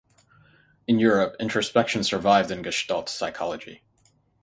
In 0.87 0.97
Europe 0.97 1.35
introspection 1.39 2.03
survived 2.03 2.49
in 2.49 2.63
Gestalt 2.63 3.07
psychology. 3.07 3.83